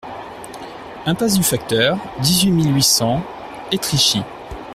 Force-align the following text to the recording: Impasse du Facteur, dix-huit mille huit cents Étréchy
Impasse 1.05 1.35
du 1.35 1.43
Facteur, 1.43 1.99
dix-huit 2.23 2.49
mille 2.49 2.73
huit 2.73 2.81
cents 2.81 3.21
Étréchy 3.71 4.23